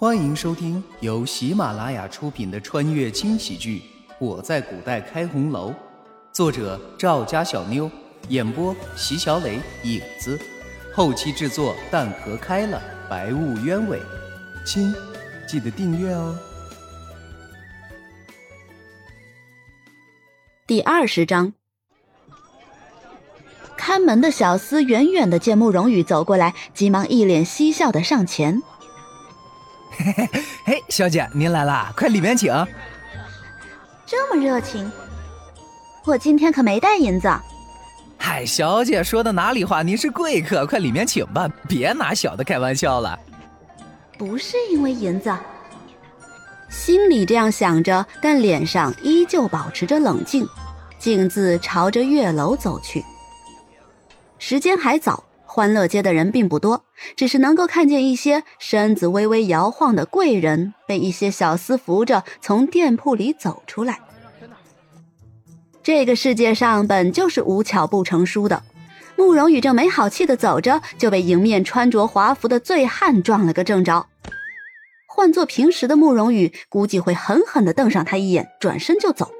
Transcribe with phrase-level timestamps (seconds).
[0.00, 3.82] 欢迎收听由喜马拉雅出品的穿越轻喜剧
[4.18, 5.68] 《我在古代开红楼》，
[6.32, 7.90] 作者赵家小妞，
[8.30, 10.40] 演播席小磊、影子，
[10.94, 14.00] 后期制作蛋壳开了，白雾鸢尾。
[14.64, 14.90] 亲，
[15.46, 16.34] 记得订阅哦。
[20.66, 21.52] 第二十章，
[23.76, 28.62] 看门的小厮远远的见慕容羽走过来，急忙一脸嬉笑的上前。
[30.02, 30.30] 嘿 嘿
[30.64, 32.52] 嘿，小姐您来啦，快里面请。
[34.06, 34.90] 这么热情，
[36.06, 37.30] 我今天可没带银子。
[38.16, 39.82] 嗨，小姐说的哪里话？
[39.82, 43.18] 您是贵客，快里面请吧，别拿小的开玩笑了。
[44.16, 45.34] 不是因为银子，
[46.70, 50.48] 心里这样想着，但脸上依旧保持着冷静，
[50.98, 53.04] 径自朝着月楼走去。
[54.38, 55.22] 时间还早。
[55.52, 56.84] 欢乐街的人并不多，
[57.16, 63.98] 只是能够看见一些身子微微摇晃的贵人被一些小厮扶着从店铺里走出来。
[65.82, 68.62] 这个世界上本就是无巧不成书的。
[69.16, 74.06] 慕容羽正没好气的走着，就被迎面穿着华服的醉汉撞了个正着。
[75.08, 79.32] 换做平时的慕容羽，估计会狠狠的瞪上他一眼，转身就走。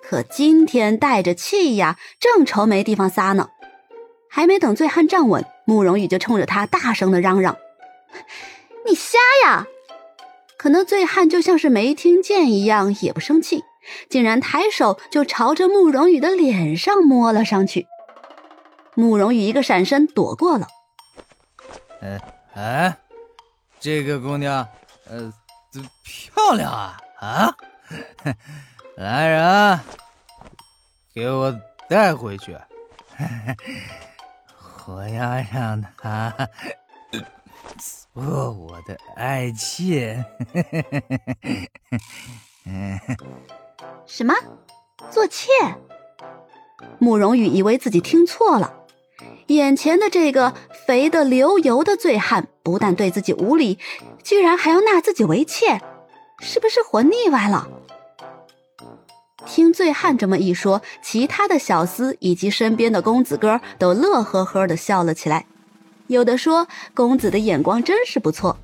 [0.00, 3.48] 可今天带着气呀，正愁没地方撒呢。
[4.34, 7.56] 还没等醉汉站稳，慕容羽就冲着他大声的嚷嚷
[8.84, 9.68] ：“你瞎呀！”
[10.58, 13.62] 可那醉汉就像是没听见一样，也不生气，
[14.10, 17.86] 竟然抬手就朝着慕容羽的脸上摸了上去。
[18.96, 20.66] 慕容羽一个闪身躲过了。
[22.02, 22.20] 哎
[22.54, 22.96] 哎，
[23.78, 24.66] 这个姑娘，
[25.08, 25.32] 呃，
[26.02, 27.56] 漂亮啊啊！
[28.98, 29.80] 来人，
[31.14, 31.54] 给我
[31.88, 32.58] 带回去。
[34.86, 36.34] 我要让他
[38.14, 40.24] 做我的爱妾。
[44.06, 44.34] 什么？
[45.10, 45.50] 做妾？
[46.98, 48.74] 慕容羽以为自己听错了，
[49.46, 50.54] 眼前的这个
[50.86, 53.78] 肥得流油的醉汉，不但对自己无礼，
[54.22, 55.80] 居然还要纳自己为妾，
[56.40, 57.68] 是不是活腻歪了？
[59.46, 65.46] 听醉汉这么一说，其他的小厮以及身边的公子哥都乐呵呵的笑了起来。
[66.06, 68.56] 有的说公子的眼光真是不错，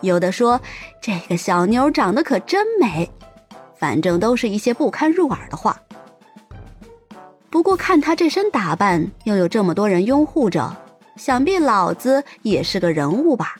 [0.00, 0.60] 有的说
[1.00, 3.10] 这个小妞长得可真美，
[3.78, 5.80] 反正都是一些不堪入耳的话。
[7.50, 10.76] 不过看他这身打扮，又有这么多人拥护着，
[11.16, 13.56] 想必老子也是个人物吧？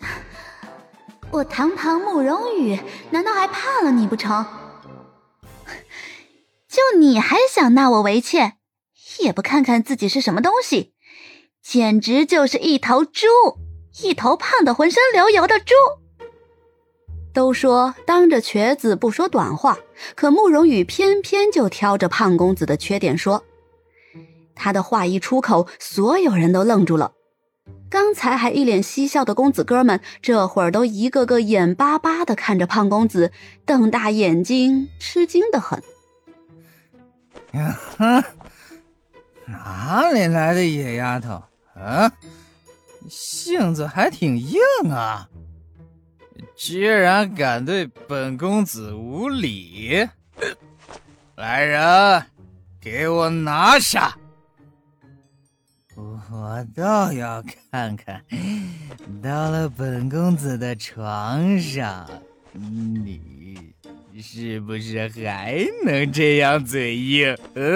[1.30, 2.78] 我堂堂慕容羽，
[3.10, 4.44] 难道还怕了你不成？
[6.78, 8.52] 就你还想纳我为妾，
[9.18, 10.92] 也不看看自己是什么东西，
[11.60, 13.26] 简直就是一头猪，
[14.00, 15.74] 一头胖的浑身流油的猪。
[17.34, 19.80] 都说当着瘸子不说短话，
[20.14, 23.42] 可慕容羽偏偏就挑着胖公子的缺点说。
[24.54, 27.10] 他的话一出口，所有人都愣住了。
[27.90, 33.32] 刚才还一脸嬉笑的公子哥们，这会儿都一个个眼巴巴的看着胖公子，
[33.66, 35.82] 瞪大眼睛，吃惊的很。
[37.52, 38.24] 呀哈！
[39.46, 41.42] 哪里来的野丫头
[41.74, 42.12] 啊？
[43.08, 44.60] 性子还挺硬
[44.90, 45.28] 啊！
[46.54, 50.06] 居然敢对本公子无礼！
[51.36, 52.22] 来人，
[52.80, 54.14] 给我拿下！
[55.96, 57.42] 我倒要
[57.72, 58.22] 看看，
[59.22, 62.06] 到了本公子的床上，
[62.52, 63.37] 你。
[64.20, 67.36] 是不是还能这样嘴硬？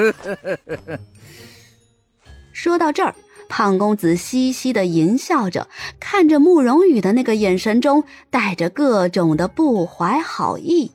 [2.52, 3.14] 说到这儿，
[3.48, 5.68] 胖公子嘻嘻的淫笑着，
[6.00, 10.92] 看着慕容羽的那个眼神中带着各种的不怀好意。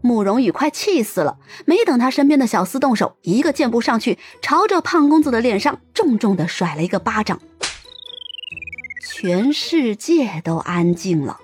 [0.00, 7.40] 慕容羽快气死了，没等他身边的小厮动手，一个箭步上去，朝着胖公子的脸上重重的甩了一个巴掌。
[9.06, 11.40] 全世界都安静了。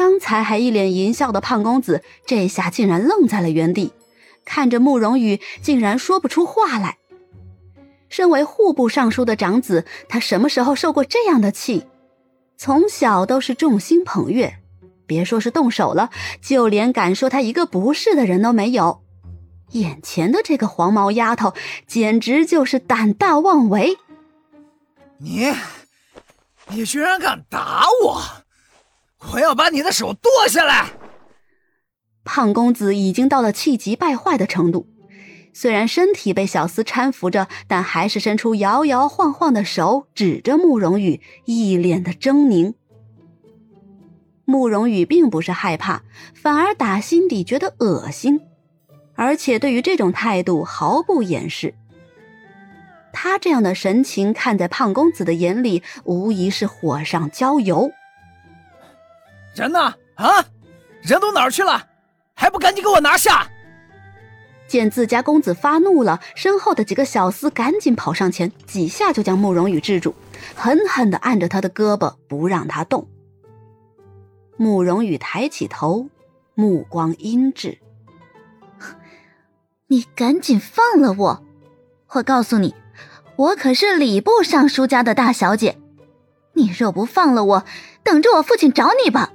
[0.00, 3.92] 刚才还一脸淫笑的胖公子，这下竟然愣在了原地，
[4.46, 6.96] 看着慕容羽，竟然说不出话来。
[8.08, 11.84] 身为户部尚书的长子，他什么时候受过这样的气？
[12.56, 14.54] 从小都是众星捧月，
[15.06, 16.08] 别说是动手了，
[16.40, 19.02] 就连敢说他一个不是的人都没有。
[19.72, 21.52] 眼前的这个黄毛丫头，
[21.86, 23.98] 简直就是胆大妄为！
[25.18, 25.52] 你，
[26.68, 28.39] 你居然敢打我！
[29.32, 30.92] 我要把你的手剁下来！
[32.24, 34.86] 胖公子已经到了气急败坏的程度，
[35.52, 42.74] 虽然身体被小厮搀扶着，但还是伸出摇摇晃晃的手，指着慕容羽，一脸的狰狞。
[44.44, 46.02] 慕容羽并不是害怕，
[46.34, 48.40] 反而打心底觉得恶心，
[49.14, 51.74] 而且对于这种态度毫不掩饰。
[53.12, 57.90] 他这样的神情，看在胖公子的眼里，无疑是火上浇油。
[59.60, 59.94] 人呢？
[60.14, 60.42] 啊，
[61.02, 61.86] 人都哪儿去了？
[62.34, 63.46] 还不赶紧给我拿下！
[64.66, 70.14] 见自家公子发怒了，身后的几个小厮赶紧跑上前，几下就将慕容羽制住，
[70.56, 73.06] 狠狠的按着他的胳膊，不让他动。
[74.56, 76.08] 慕容羽抬起头，
[76.54, 77.78] 目光阴鸷
[79.88, 81.44] ：“你赶紧放了我！
[82.14, 82.74] 我告诉你，
[83.36, 85.76] 我可是礼部尚书家的大小姐，
[86.54, 87.64] 你若不放了我，
[88.02, 89.32] 等着我父亲找你吧。”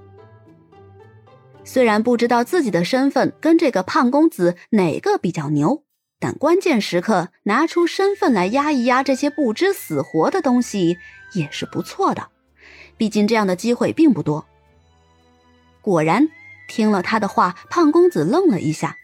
[1.66, 5.84] 虽然不知道自己的身份跟这个胖公子哪个比较牛，
[6.20, 10.98] 但关键时刻拿出身份来压一压这些不知死活的东西
[11.34, 12.30] 也是不错的。
[12.98, 14.46] 毕竟这样的机会并不多。
[15.82, 16.30] 果然，
[16.70, 18.96] 听了他的话，胖公子愣了一下，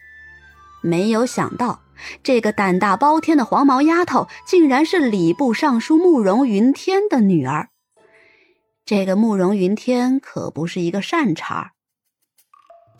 [0.80, 1.82] 没有想到
[2.22, 7.68] 这个胆大包天的黄毛丫头竟然是礼部尚书慕容云天的女儿。
[8.86, 11.70] 这个慕容云天可不是一个善茬儿。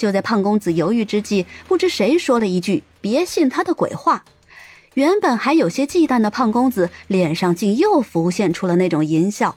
[0.03, 4.25] 就在胖公子犹豫之际，不知谁说了一句：“别信他的鬼话。”
[4.95, 9.57] 原本还有些忌惮的胖公子脸上竟又浮现出了那种淫笑，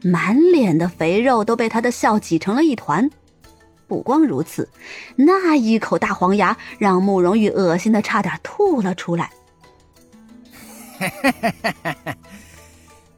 [0.00, 3.10] 满脸的肥肉都被他的笑挤成了一团。
[3.88, 4.68] 不光如此，
[5.16, 9.28] 那一口大黄牙让慕容羽恶心的差点吐了出来。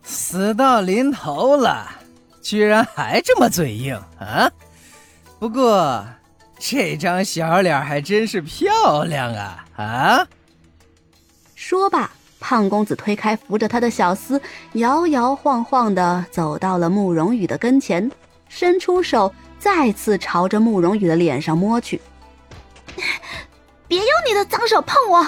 [0.02, 1.90] 死到临头了，
[2.40, 4.50] 居然还这么嘴硬啊！
[5.38, 6.02] 不过。
[6.58, 9.64] 这张小脸还真是漂亮啊！
[9.76, 10.26] 啊！
[11.54, 12.10] 说罢，
[12.40, 14.40] 胖公子推开扶着他的小厮，
[14.72, 18.10] 摇摇晃晃的走到了慕容羽的跟前，
[18.48, 22.00] 伸出手，再次朝着慕容羽的脸上摸去。
[23.86, 25.26] 别用你的脏手碰我！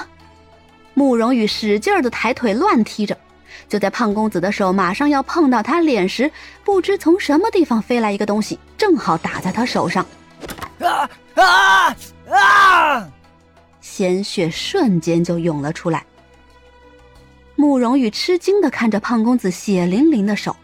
[0.94, 3.16] 慕容羽使劲的抬腿乱踢着，
[3.68, 6.30] 就在胖公子的手马上要碰到他脸时，
[6.64, 10.04] 不知从什么地方飞来一个东西，正好打在他手上。
[10.80, 11.96] 啊啊
[12.30, 13.10] 啊！
[13.80, 16.04] 鲜血瞬间就涌了出来。
[17.56, 20.54] 慕容羽吃惊的看着胖公子血淋淋的手，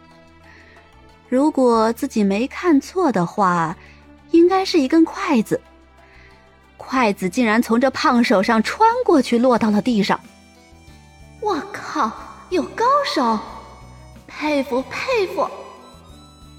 [1.27, 3.75] 如果自己没看错的话，
[4.31, 5.59] 应该是一根筷子。
[6.77, 10.19] 筷子竟然从这胖手上穿过去，落到了地上。
[11.41, 12.11] 我靠，
[12.49, 13.37] 有高手，
[14.27, 15.49] 佩服佩服！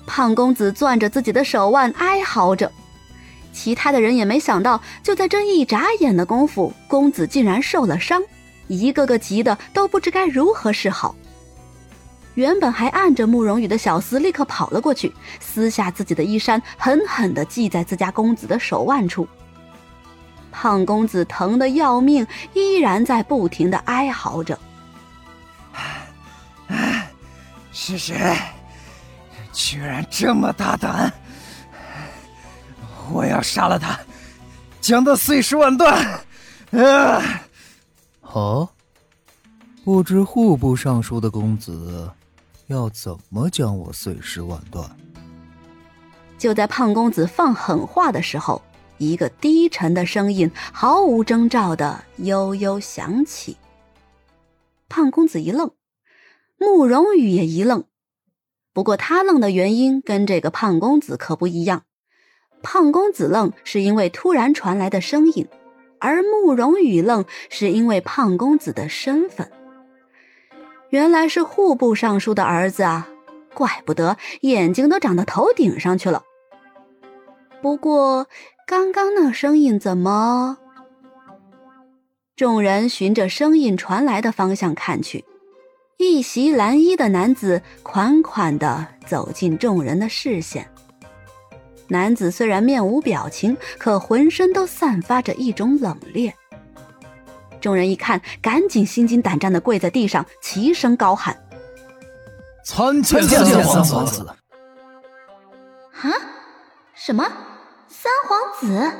[0.06, 2.70] 胖公子攥着自己的手腕，哀嚎着。
[3.56, 8.23] 其他的人也没想到，就在这一眨眼的功夫，公子竟然受了伤，
[8.69, 11.17] 一个个急得都不知该如何是好。
[12.35, 15.11] 原本还按着慕容羽的小厮立刻跑了过去，
[15.41, 19.26] 撕下自己的衣衫，狠狠地系在自家公子的手腕处。
[20.53, 24.58] 胖公子疼得要命，依然在不停地哀嚎着
[27.73, 28.37] ：“是谁？
[29.50, 31.11] 居然这么大胆！”
[33.12, 33.99] 我要杀了他，
[34.81, 36.20] 将他碎尸万段！
[36.73, 37.43] 啊！
[38.23, 38.69] 哦，
[39.85, 42.11] 不知户部尚书的公子
[42.67, 44.91] 要怎么将我碎尸万段？
[46.36, 48.60] 就在胖公子放狠话的时候，
[48.98, 53.56] 一个低沉的声音毫无征兆的悠悠响起。
[54.89, 55.72] 胖公子一愣，
[56.58, 57.84] 慕容羽也一愣，
[58.75, 61.84] 不过他愣的原因跟这个胖公子可不一样。
[62.69, 65.46] 胖公子愣是因为突然传来的声音，
[66.01, 69.49] 而慕容羽愣是因为胖公子的身份。
[70.91, 73.08] 原来是户部尚书的儿子啊，
[73.55, 76.25] 怪不得眼睛都长到头顶上去了。
[77.63, 78.27] 不过
[78.67, 80.58] 刚刚那声音怎么？
[82.35, 85.25] 众人循着声音传来的方向看去，
[85.99, 90.69] 一袭蓝衣的男子款款的走进众人的视线。
[91.88, 96.32] 男子虽然面无表情，可浑身都散发着一种冷冽。
[97.60, 101.36] 众人一看，赶紧心惊胆战的跪在地上，齐声高喊
[102.64, 104.26] ：“参见三皇子！”
[106.02, 106.12] 啊？
[106.94, 107.24] 什么？
[107.88, 108.93] 三皇子？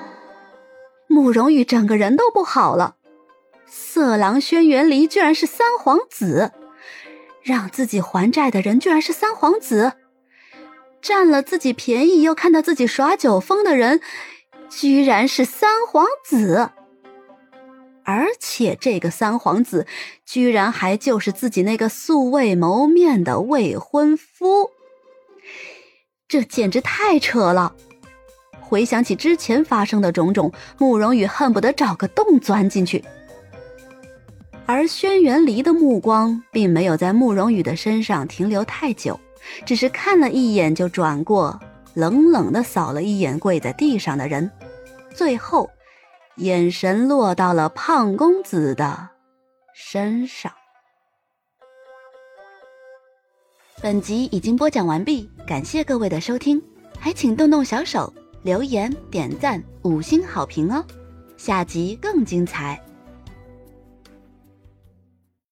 [1.08, 2.96] 慕容羽整个人都不好了。
[3.66, 6.52] 色狼轩辕离居然是三皇子，
[7.42, 9.92] 让自己还债的人居然是三皇子。
[11.06, 14.00] 占了自己便宜又看到自己耍酒疯的人，
[14.68, 16.70] 居然是三皇子！
[18.02, 19.86] 而且这个三皇子
[20.25, 24.72] 居然还就是自己那个素未谋面的未婚夫，
[26.26, 27.76] 这简直太扯了！
[28.60, 33.04] 回想起之前发生的种种，慕容羽恨不得找个洞钻进去。
[34.66, 39.20] 而轩辕离的目光并没有在慕容羽的身上停留太久，
[39.64, 41.58] 只是看了一眼就转过，
[41.94, 44.50] 冷冷的扫了一眼跪在地上的人，
[45.14, 45.68] 最后。
[46.36, 49.08] 眼神落到了胖公子的
[49.74, 50.52] 身上。
[53.80, 56.62] 本集已经播讲完毕，感谢各位的收听，
[56.98, 58.12] 还请动动小手
[58.42, 60.84] 留言、点赞、五星好评哦！
[61.38, 62.78] 下集更精彩。